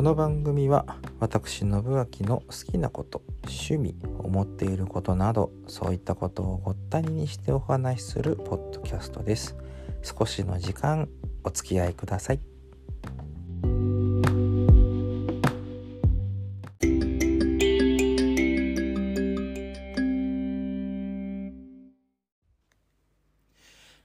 [0.00, 9.58] この番組は私信明の好きなこと趣味思っていることなどそういったことをごったににしてお話しするポッドキャストです。
[10.02, 11.06] 少しの時間
[11.44, 12.40] お付き合いください。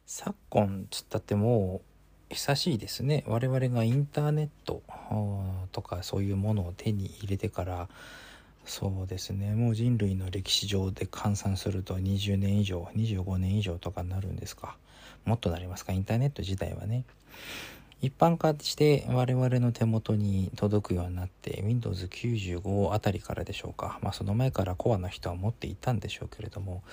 [0.05, 1.94] 昨今つったってもう
[2.29, 3.23] 久しいですね。
[3.27, 4.81] 我々がインターネット
[5.71, 7.87] とかそういうものを手に入れてから
[8.65, 9.53] そうですね。
[9.53, 14.75] もう人類の歴史上で換算すると20年以上25年以上とかになるんですか。
[15.23, 15.93] もっとなりますか？
[15.93, 17.03] インターネット自体はね。
[18.01, 23.99] 一般化して我々の手元に届くようになって Windows95 あたりからでしょうか。
[24.01, 26.83] まあその前からコアな人は持っていたんでしょうけれども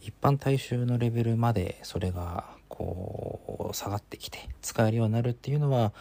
[0.00, 5.92] 一般大衆のレベルまでそれがこう下がってきて使えるようになるっていうのは、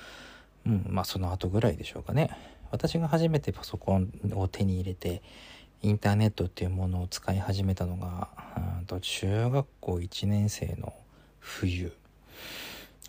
[0.65, 2.29] うん、まあその後ぐらいでしょうかね。
[2.71, 5.21] 私が初めてパソコンを手に入れて
[5.81, 8.29] インターネットっていうものを使い始めたのが
[8.91, 10.93] と中学校1年生の
[11.39, 11.93] 冬。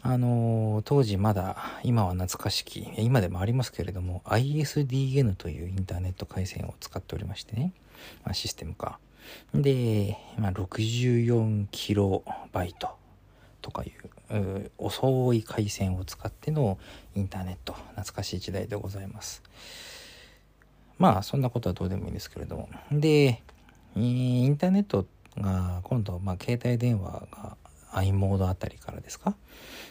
[0.04, 7.72] あの当時まだ今は懐かしき今でもありますけれども ISDN というインターネット回線を使っておりましてね、
[8.24, 8.98] まあ、システムか。
[9.54, 12.90] で、まあ、64キロバイト
[13.60, 13.92] とかい
[14.36, 16.78] う遅い回線を使っての
[17.14, 17.74] インターネット。
[17.90, 19.42] 懐かしい時代でございます。
[20.98, 22.68] まあそんなことはどうでもいいんですけれども。
[22.90, 23.42] で
[23.94, 25.06] インターネット
[25.38, 27.56] が今度、まあ、携帯電話が
[27.92, 29.34] i モードあたりからですか？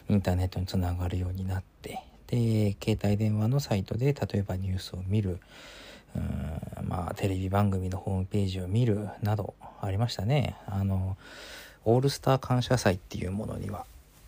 [0.09, 2.03] インターネットにつながるようになって。
[2.27, 5.39] で携帯電話のサイトで例えばニュースを見る
[6.15, 10.55] うんまあテレビ番組のホームページを見るなどありましたね。
[10.67, 11.17] あの
[11.83, 13.85] オールスター感謝祭っていうものには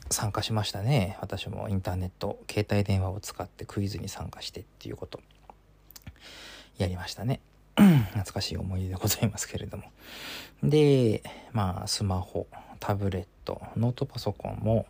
[0.10, 1.18] 参加しましたね。
[1.22, 5.20] 私もインターネット携帯電話を使ってクイズに参加してっていうこと。
[6.78, 7.40] やりましたね。
[7.76, 9.84] 懐かしい思い出でございますけれども。
[10.64, 12.48] でまあスマホ。
[12.84, 14.88] タブレットノートパソコンも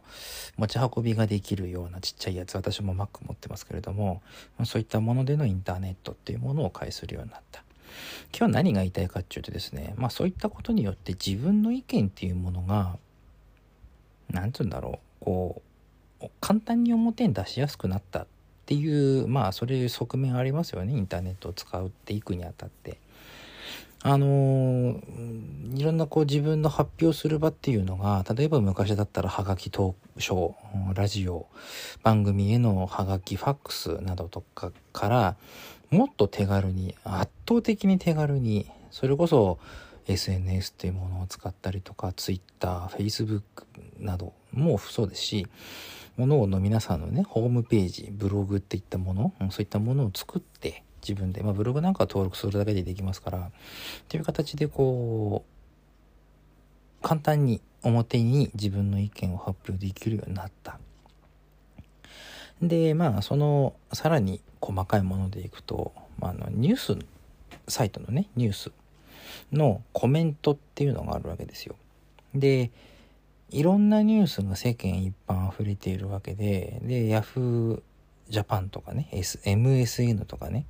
[0.57, 4.23] 持ち運びができるようなちっちゃいやつ私も Mac 持ってますけれども
[4.65, 7.63] そういったものでのインターネットっていうものを介するようになった
[8.35, 12.97] 今日何が言いたいかっていうとですねまあそういったことによって自分の意見っていうものが
[14.31, 15.61] 何て言うんだろうこ
[16.23, 18.27] う簡単に表に出しやすくなったっ
[18.65, 23.02] ていうまあそれいう側面ありますよねインターネットを使うっていくにあたって。
[24.05, 31.47] あのー、いろんなこう自分の発表する場っていうのが、例えば昔だったらハガキトークショー、ラジオ、
[32.03, 35.35] 番組へのハガキ、ファックスなどとかから、
[35.89, 39.57] もっと手軽に、圧倒的に手軽に、それこそ
[40.07, 43.43] SNS っていうものを使ったりとか、Twitter、Facebook
[43.99, 45.47] などもそうですし、
[46.17, 53.39] ものの皆さんのね、ホームページ、ブログっていったもの、そういったものを作って、自分で、まあ、ブログなんか登録するだけでできますから。
[53.39, 53.51] っ
[54.07, 60.79] ていう形でこう簡単に表に自分の意見を発表できるようになった。
[62.61, 66.97] でまあそのさらに細かいものでいくと、まあ、あのニュース
[67.67, 68.71] サイトのねニュース
[69.51, 71.75] のコメントっていうのがあるわけですよ。
[72.33, 72.71] で
[73.49, 77.81] いろんなニュースが世間一般溢れているわけででヤフー
[78.29, 80.65] ジャパンとかね、S、MSN とかね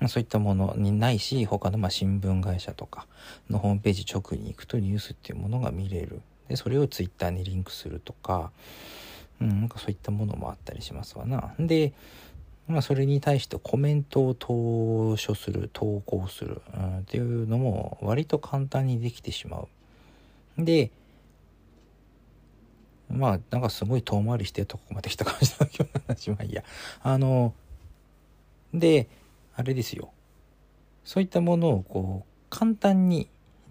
[0.00, 3.06] ま、そういったものにないし、他のま新聞会社とか
[3.48, 6.20] のホームページ直に行くとニュースっていうものが見れる。
[6.48, 8.50] で、それを Twitter にリンクするとか、
[9.40, 11.54] うん、なんかそういったものもあったりしますわな。
[11.58, 11.92] で、
[12.68, 19.68] まあ、それに対してコメントを投書する、投稿する、うん、っていうのも割と簡単にできてしまう。
[20.64, 20.90] で、
[23.10, 26.62] まあなんかすごい遠回りしてとこまで来た感じのような話はいいや。
[27.02, 27.54] あの
[28.74, 29.08] で
[29.54, 30.10] あれですよ。
[31.04, 33.28] そういったものをこう簡単に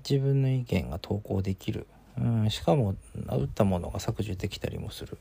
[0.10, 1.86] 自分の意見が投稿できる、
[2.18, 2.96] うん、しかも
[3.28, 5.18] 打ったものが削除できたりもする。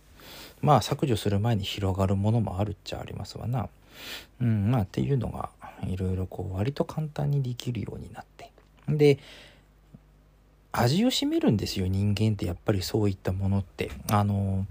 [0.63, 3.69] まあ削除する前に広がるものもあるっちゃありますわな。
[4.41, 5.51] うんまあっていうのが
[5.87, 8.51] いろいろこう割と簡単にできるようになって。
[8.89, 9.19] で
[10.77, 13.91] 味を占めるんですよ人間ってやっぱりそういったものって。
[14.11, 14.67] あの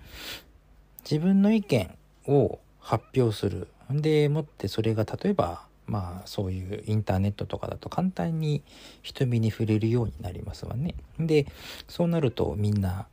[1.04, 1.90] 自分の意見
[2.28, 3.68] を発表する。
[3.90, 8.64] でもってそれが例えばまあそういうインターネットとかだと簡単に
[9.02, 10.96] 瞳に触れるようになりますわね。
[11.20, 11.46] で
[11.88, 13.08] そうなるとみんな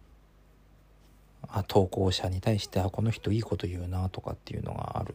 [1.67, 5.15] 投稿者に対してあこの人いいこと言うなとかっていうのがある、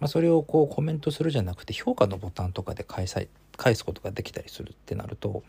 [0.00, 5.42] まあ、それをこうコメントするじゃなくて評価のボタンとかで開催返すことができたりするってなると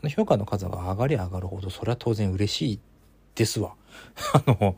[0.00, 2.80] その評価の数が上がり上がるほどそれは当然嬉しい
[3.34, 3.74] ですわ
[4.34, 4.76] あの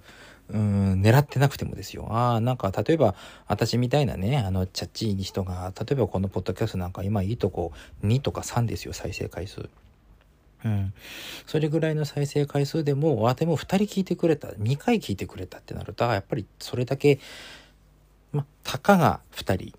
[0.51, 2.09] うん、狙ってなくてもですよ。
[2.11, 3.15] ああ、なんか、例えば、
[3.47, 7.73] 私みたいなね、あの、チャッチーに人が、例えばこのポッドキャストなんか、今いいとこ、
[8.05, 9.71] 2とか3ですよ、再生回数。
[10.65, 10.93] うん。
[11.47, 17.19] それぐらいの再生回数でも、あ、でも2人聞いてくれた、2回聞いてくれたってなると、やっぱりそれだけ、
[18.33, 19.79] ま、たかが2人、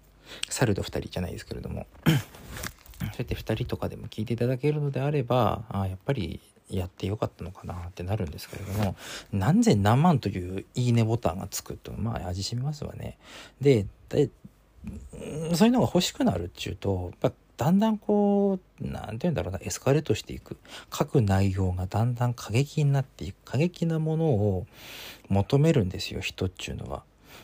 [0.50, 6.40] 猿と2人じゃないですけれども、そうやって2人とかでも聞いていただけるのであれば、あやっぱり
[6.70, 8.96] やってよかったのかなってなるんですけれども
[9.32, 13.18] 何千何万といういいねボタンがつくとまあ味しみますわね。
[13.62, 13.86] で
[15.54, 20.58] そういうのが欲しくなるっちゅうとやっぱだんだんこう何て言うんだろうなエスカレートしていく
[20.92, 24.66] 書く内容がだんだん過激になっていく過激なものを
[25.30, 27.04] 求めるんですよ人っちゅうのは。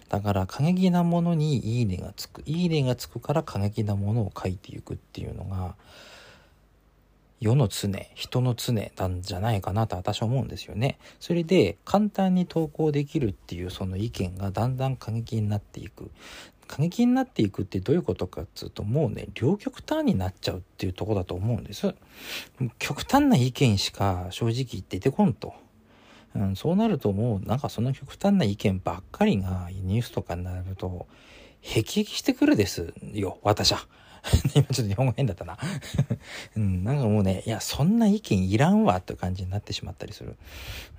[0.09, 5.75] だから過激なものにいいねがつくいいねがつくから過激なものを書いていくっていうのが
[7.39, 10.99] 世の常、人の常なんじゃないかなと私は思うんですよね。
[11.19, 16.11] それで簡単に投稿できるっていうその意見がだんだん過激になっていく。
[16.69, 21.95] 過激になっていくってどういうことかっつうともうね、両極端になっちゃうっていうとこだと思うんです。
[22.77, 25.55] 極端な意見しか正直出てこんと。
[26.35, 31.07] うん、そうなるともうなんかその極端な意見ばっかりがニュースとかになると、
[31.61, 33.87] 辟易してくるですよ、私は。
[34.55, 35.57] 今ちょっと日本語変だったな
[36.55, 40.35] うん、なんかもうね、いや、そんな意見いらんわって感じになってしまったりする。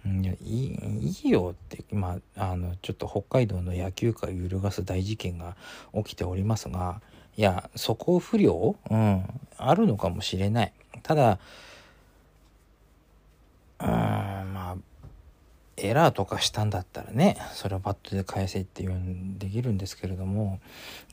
[0.07, 5.57] うん、いいいいいよって、今、あの、ちょっと北海道の野球界を揺るがす大事件が
[5.95, 7.03] 起きておりますが、
[7.37, 8.77] いや、そこ不良？
[8.91, 9.25] うん、
[9.57, 10.73] あるのかもしれない。
[11.03, 11.39] ただ、
[13.81, 14.77] うん、まあ、
[15.83, 20.61] エラーとかしたんだったらねそれをバットで返せっていうにできるんですけれども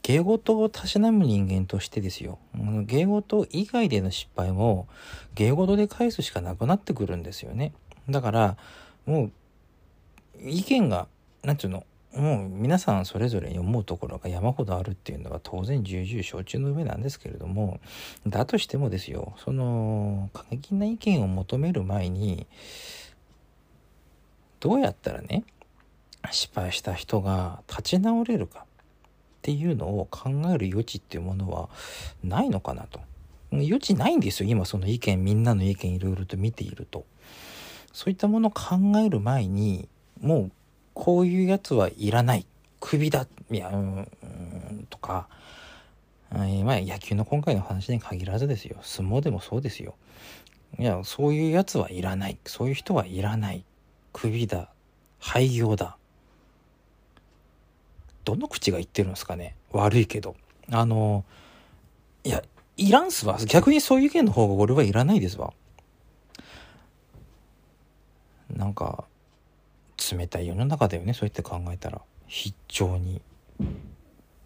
[0.01, 2.39] 芸事をたしなむ人間としてですよ。
[2.85, 4.87] 芸事以外での失敗も
[5.35, 7.73] 芸事で返すしかなくなってくるんですよね。
[8.09, 8.57] だから
[9.05, 9.31] もう
[10.49, 11.07] 意見が
[11.43, 11.85] 何て言うの
[12.17, 17.79] もう皆さんそれぞれに思うところが山ほどあるっていうのは当然重々承知の上なんですけれども
[18.25, 22.47] だとしてもですよその過激な意見を求める前に
[24.59, 25.43] どうやったらね
[26.31, 28.63] 失敗した人が立ち直れるかっ
[29.41, 31.69] ていうのを考える余地っていうものは
[32.23, 32.99] ないのかなと。
[33.51, 37.05] 余地ないんですよ今その意見みんなの意見いろいろと見ていると。
[37.93, 39.87] そういったものを考える前に
[40.21, 40.51] もう
[40.93, 42.45] こういうやつはいらない。
[42.79, 43.27] 首だ。
[43.49, 45.27] いやうんとか、
[46.31, 48.77] えー、まあ野球の今回の話に限らずですよ。
[48.81, 49.95] 相撲でもそうですよ。
[50.77, 52.37] いやそういうやつはいらない。
[52.45, 53.63] そういう人はいらない。
[54.17, 54.69] 首だ
[55.19, 55.95] 廃業だ。
[58.25, 59.55] どの口が言ってるんですかね。
[59.71, 60.35] 悪いけど。
[60.71, 61.23] あの
[62.23, 62.41] いや
[62.77, 63.37] いらんすわ。
[63.45, 65.53] 逆にそういう意見の方が俺はいらないですわ。
[68.49, 69.03] なんか
[70.11, 72.01] 冷たい世の中だよねそうやって考えたら。
[72.25, 73.21] 非常に。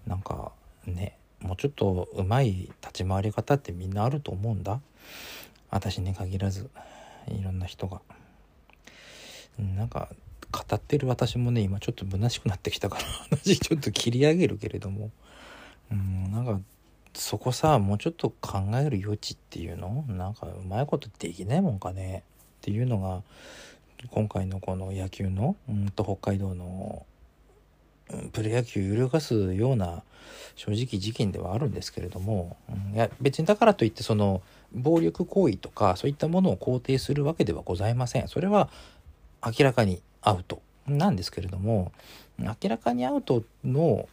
[0.05, 0.51] なんか
[0.85, 4.81] ねもうちょっとうまい立ち回り方ってみんなあると思うんだ。
[5.69, 6.69] 私に限らず
[7.29, 8.01] いろんな人が。
[9.59, 10.09] なんか
[10.51, 15.11] 語ってる私もね今ちょっと虚しくなってきたから 話ちょっと切り上げるけれども。
[15.91, 16.59] うんなんか
[17.13, 20.05] そこさもうちょっと考える余地っていうの？
[20.07, 22.23] なんかうまいことできないもんかね？
[22.59, 23.21] っていうのが
[24.11, 27.05] 今回のこの野球のうんと北海道の
[28.31, 30.03] プロ野球揺るがすような
[30.55, 34.41] 正直事件ではあるんですけれども、うん、いや別にだからといってその
[34.73, 38.27] 暴力行為とかそういったものを肯定するわけではございません。
[38.27, 38.69] それは
[39.45, 40.61] 明らかにアウト。
[40.87, 41.91] なんですけれども
[42.39, 44.09] 明らかにアウトの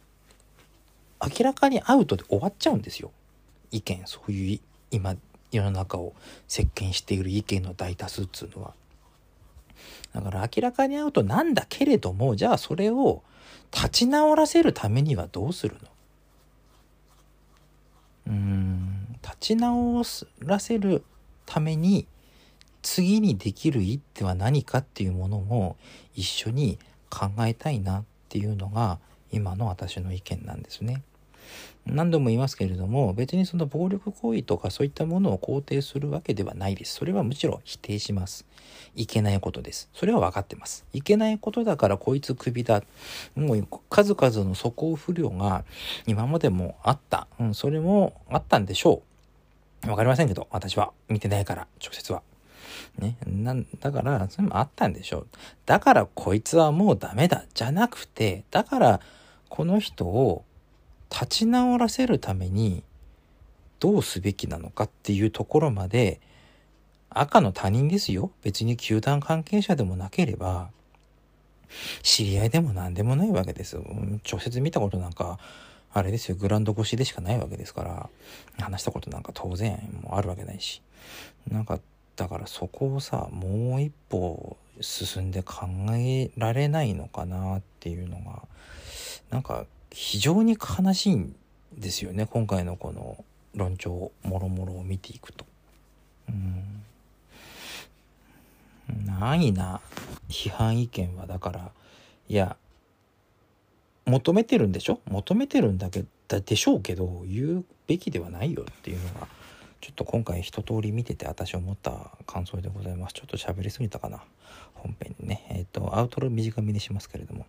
[1.19, 3.11] 明らかにアウトで終わっちゃうんですよ。
[3.71, 4.59] 意見そういう
[4.91, 5.15] 今
[5.51, 6.13] 世の中を
[6.47, 8.73] 席巻している意見の大多数っつうのは。
[10.13, 13.23] だから明らかにアウトなんだけれどもじゃあそれを
[13.73, 15.89] 立ち直らせるためにはどうするの？
[18.27, 20.03] うん立ち直
[20.39, 21.03] らせる
[21.47, 22.07] ために
[22.81, 25.75] 次にできる一手は何かっていうものも
[26.15, 28.99] 一緒に考えたいなっていうのが
[29.31, 31.03] 今の私の意見なんですね。
[31.85, 36.93] 何度も言いますけれども別にその暴力行為とかそういったものを肯定するわけではないです。
[36.95, 38.45] それはむしろ否定します。
[38.95, 39.89] いけないことです。
[39.93, 40.85] それは分かってます。
[40.93, 42.83] いけないことだからこいつクビだ。
[43.35, 45.63] もう数々の素行不良が
[46.05, 47.27] 今までもあった。
[47.39, 49.01] うん、それもあったんでしょ
[49.83, 49.87] う。
[49.87, 52.21] 分かりませんけど、私は見てないから、直接は。
[52.99, 53.17] ね。
[53.25, 55.27] なだから、それもあったんでしょう。
[55.65, 57.45] だからこいつはもうダメだ。
[57.53, 59.01] じゃなくて、だから
[59.49, 60.43] この人を
[61.11, 62.83] 立ち直らせるために
[63.79, 66.21] どうすべきなのかっていうところまで
[67.09, 68.31] 赤の他人ですよ。
[68.43, 70.69] 別に球団関係者でもなければ、
[72.03, 73.83] 知り合いでも何でもないわけですよ。
[74.29, 75.39] 直接見たことなんか、
[75.91, 78.09] あれですよ、グランド越しでしかないわけですから、
[78.59, 79.71] 話したことなんか当然
[80.03, 80.81] もうあるわけないし。
[81.49, 81.79] なんか、
[82.19, 88.43] だからそこをさ、もう一歩進んで考えられないのかなっていうのが、
[89.29, 91.33] なんか非常に悲しいん
[91.77, 93.23] ですよね、今回のこの
[93.55, 95.45] 論調もろもろを見ていくと。
[96.27, 96.83] うん。
[99.05, 99.79] ないな
[100.29, 101.25] 批判意見は。
[101.25, 101.71] だから
[102.27, 102.57] いや
[104.05, 104.99] 求めてるんでしょ？
[105.05, 109.27] 求めてるんだけでしょうけど言うべきではないよっていうのが
[109.81, 113.13] ちょっと今回一通り見てて私思った感想でございます。
[113.13, 114.23] ちょっと喋りすぎたかな。
[114.73, 115.45] 本編にね。
[115.49, 117.45] えっ、ー、とアウトロ短めにしますけれども。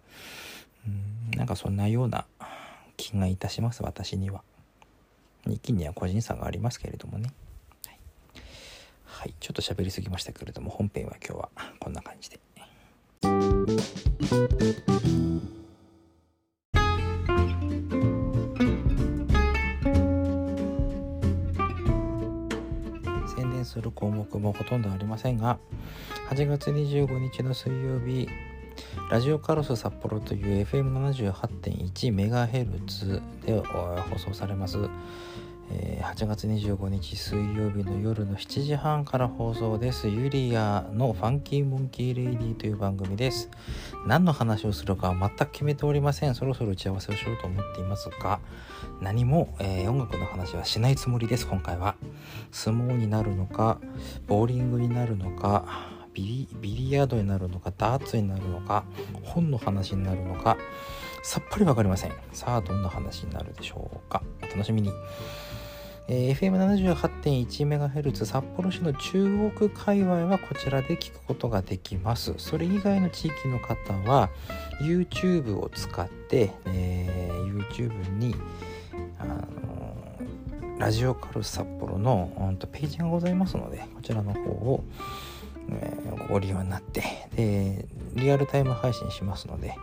[0.86, 2.26] うんなんかそんなような
[2.96, 4.42] 気がいたします私には。
[5.46, 7.32] 日記には個人差がありますけれどもね。
[9.04, 12.40] はい、ちょっと喋りすぎましたけれども本編は今日はこんな感じで。
[23.70, 25.60] する項目もほとんどありませんが
[26.30, 28.26] 8月25日の水曜日
[29.10, 34.78] ラジオカロス札幌という FM78.1MHz で放送されます。
[35.72, 40.08] え8月25日水曜日の夜の7時半から放送です。
[40.08, 43.48] ユリアのファンキーモンキーレイディという番組です。
[44.06, 46.34] 何の話をするかは全く決めておりません。
[46.34, 48.40] そろそろ打ち合わせをしようと思っていますが、
[49.00, 51.94] 何も、えー、音楽の話はしないつもりです、今回は。
[52.50, 53.78] 相撲になるのか、
[54.26, 55.64] ボーリングになるのか、
[56.12, 58.84] ビリビリヤードになるのか、ダーツになるのか、
[59.22, 60.56] 本の話になるのか、
[61.22, 62.12] さっぱりわかりません。
[62.32, 64.22] さあ、どんな話になるでしょうか。
[64.42, 64.90] お楽しみに。
[66.12, 72.34] えー、FM78.1MHz 札幌市の中国界隈はこちらで聞くことができます。
[72.36, 74.28] それ以外の地域の方は
[74.82, 78.34] YouTube を使って、えー、YouTube に
[79.20, 79.48] あの
[80.80, 84.82] ラジオカル札幌の、うん、とページがございますのでこちらの方を、
[85.68, 89.76] えー、ご利用になってでリアルタイム配信しますので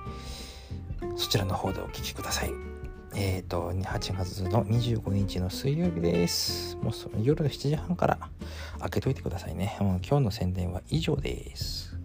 [1.15, 2.76] そちらの方でお聴きください。
[3.19, 6.77] えっ、ー、と、8月の25日の水曜日です。
[6.83, 8.19] もうその夜の7時半から
[8.77, 9.75] 開けといてくださいね。
[9.79, 11.96] もう今日の宣伝は以上です。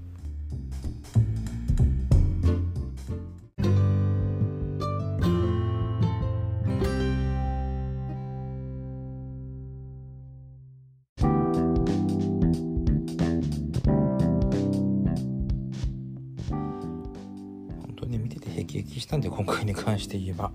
[18.86, 20.52] したんで今回に関して言えば。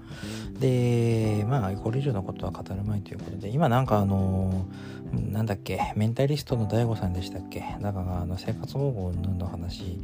[0.60, 4.66] でまあこれ以上のことは語るまいということで今なんかあの
[5.14, 7.64] なんだっけメンタリストの DAIGO さんでしたっけ？
[7.82, 10.00] だからあの生活保護の話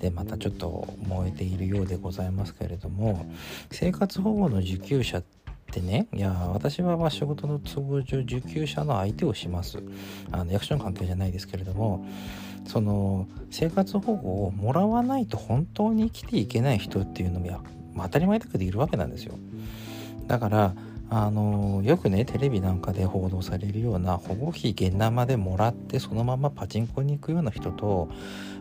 [0.00, 3.26] でまたちょっと燃えているようでございますけれども
[3.72, 5.37] 生活保護の受給者って
[5.72, 9.78] でねいや私はまあ仕事の都合上受給者の相手をします。
[10.32, 12.06] あの役所の関係じゃないですけれども
[12.66, 17.62] その生活保護をもらわないと本当に生きていけない人っていうのも、
[17.96, 19.34] 当たり前だけどいるわけなんですよ。
[20.26, 20.74] だから
[21.10, 28.10] あのよくねテレビなんかで報道されるような保護費現生でもらってそのままパチンコに行くような人と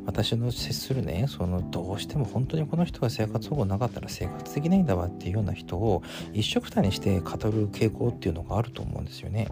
[0.06, 6.02] 私の接するねそのどうしても本当にこの人が生活保護なかったら生活できないんだわっていうような人を
[6.34, 9.50] 一緒くたにして語る傾向っていうのがあると思うんですよね。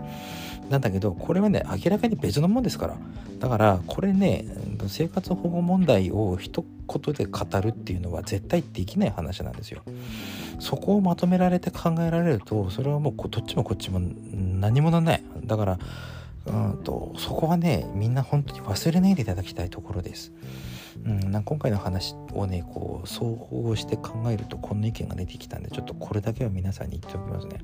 [0.69, 2.97] なんだけどこれはね明らかに別のもんですから
[3.39, 4.45] だからこれね
[4.87, 9.83] 生活保護問題を一言で語るっていうのは絶対できない話なんですよ。
[10.59, 15.79] そこをまとめられて考えられるとそれはもうどっちもこっちも何もなんないだから
[16.47, 20.31] うんとそこはねみんな本当に忘れないでいただきたいところです。
[21.05, 27.59] うん、なん今回の話をねこう総合して考えるとこんな意見が出てきたんでちょっとこれだけは皆さんに言っておきますね。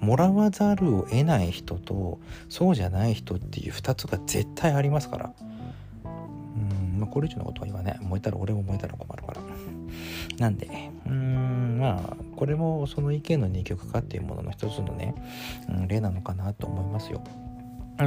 [0.00, 5.32] もらわざるを得ない人とそうじゃない人っていう2つが絶対ありますから。
[7.02, 9.40] まあ、これ以上のことは言わない燃えたら俺も燃えたら困るから。
[10.38, 10.68] なんで？
[11.06, 15.14] うんまあこれもその意見の二極化っていうものの一つのね、
[15.68, 17.22] うん、例なのかなと思いますよ。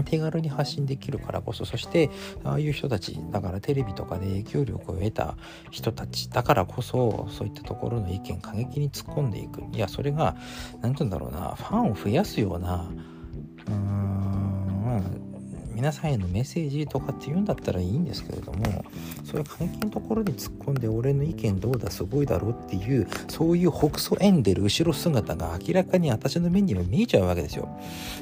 [0.06, 2.10] 手軽に発信できるからこそそして
[2.44, 5.38] ああいう人たちだからテレビとかで影響力を得た
[5.72, 10.36] 人たちだからこそそういったところの意見過激に突っ込んでいくいやそれが
[10.82, 12.90] 何て言うんだろうなファンを増やすような
[13.68, 14.35] うーん
[15.76, 18.86] 皆さんへのメッセージとかって言うんだったらいいんですけれども
[19.26, 27.68] そういう関係のところに突っ込んで俺の意見どうだすごいだろうっていうそういう北総エンデル後ろ姿が明らかに私の目には見えちゃうわけですよ。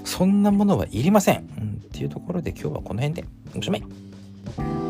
[0.04, 4.83] そんなものはいりません、うん、っていうところで今日はこの辺でおしまい。